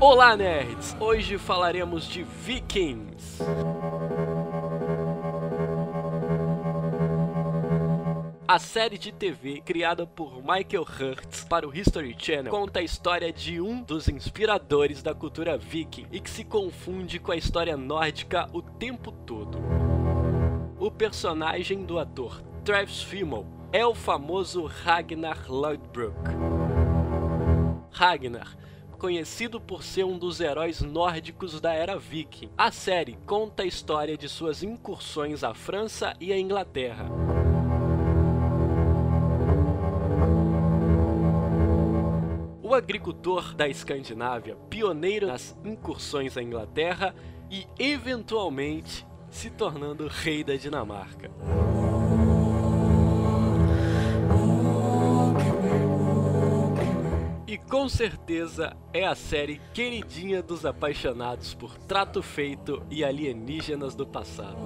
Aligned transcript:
Olá, 0.00 0.36
nerds! 0.36 0.96
Hoje 1.00 1.36
falaremos 1.38 2.04
de 2.04 2.22
Vikings. 2.22 3.42
A 8.46 8.60
série 8.60 8.96
de 8.96 9.10
TV 9.10 9.60
criada 9.60 10.06
por 10.06 10.36
Michael 10.36 10.82
Hurts 10.84 11.42
para 11.42 11.66
o 11.66 11.76
History 11.76 12.14
Channel 12.16 12.48
conta 12.48 12.78
a 12.78 12.82
história 12.82 13.32
de 13.32 13.60
um 13.60 13.82
dos 13.82 14.08
inspiradores 14.08 15.02
da 15.02 15.12
cultura 15.12 15.58
viking 15.58 16.06
e 16.12 16.20
que 16.20 16.30
se 16.30 16.44
confunde 16.44 17.18
com 17.18 17.32
a 17.32 17.36
história 17.36 17.76
nórdica 17.76 18.48
o 18.52 18.62
tempo 18.62 19.10
todo. 19.10 19.58
O 20.78 20.92
personagem 20.92 21.84
do 21.84 21.98
ator 21.98 22.40
Travis 22.64 23.02
Fimmel 23.02 23.44
é 23.72 23.84
o 23.84 23.96
famoso 23.96 24.64
Ragnar 24.64 25.50
Lodbrok. 25.50 26.14
Ragnar 27.90 28.56
conhecido 28.98 29.60
por 29.60 29.82
ser 29.82 30.04
um 30.04 30.18
dos 30.18 30.40
heróis 30.40 30.82
nórdicos 30.82 31.60
da 31.60 31.72
era 31.72 31.96
viking. 31.96 32.50
A 32.58 32.72
série 32.72 33.16
conta 33.24 33.62
a 33.62 33.66
história 33.66 34.18
de 34.18 34.28
suas 34.28 34.62
incursões 34.62 35.44
à 35.44 35.54
França 35.54 36.14
e 36.20 36.32
à 36.32 36.38
Inglaterra. 36.38 37.06
O 42.62 42.74
agricultor 42.74 43.54
da 43.54 43.66
Escandinávia, 43.66 44.56
pioneiro 44.68 45.28
nas 45.28 45.56
incursões 45.64 46.36
à 46.36 46.42
Inglaterra 46.42 47.14
e, 47.50 47.66
eventualmente, 47.78 49.06
se 49.30 49.48
tornando 49.48 50.06
rei 50.06 50.44
da 50.44 50.54
Dinamarca. 50.54 51.30
E 57.48 57.56
com 57.56 57.88
certeza 57.88 58.76
é 58.92 59.06
a 59.06 59.14
série 59.14 59.58
queridinha 59.72 60.42
dos 60.42 60.66
apaixonados 60.66 61.54
por 61.54 61.78
trato 61.78 62.22
feito 62.22 62.84
e 62.90 63.02
alienígenas 63.02 63.94
do 63.94 64.06
passado. 64.06 64.58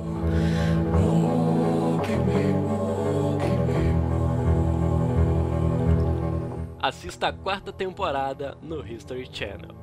Assista 6.82 7.28
a 7.28 7.32
quarta 7.32 7.72
temporada 7.72 8.58
no 8.60 8.84
History 8.84 9.28
Channel. 9.32 9.76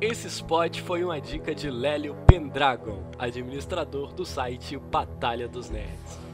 Esse 0.00 0.28
spot 0.28 0.80
foi 0.80 1.04
uma 1.04 1.20
dica 1.20 1.54
de 1.54 1.70
Lélio 1.70 2.16
Pendragon, 2.26 3.02
administrador 3.18 4.14
do 4.14 4.24
site 4.24 4.78
Batalha 4.78 5.46
dos 5.46 5.68
Nerds. 5.68 6.33